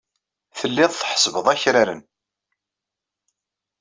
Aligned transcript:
Telliḍ 0.59 0.91
tḥessbeḍ 0.93 1.45
akraren. 1.53 2.01